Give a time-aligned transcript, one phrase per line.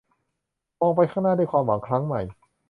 [0.79, 2.21] มองไปข้างหน้าด้วยความหวังครั้งใหม่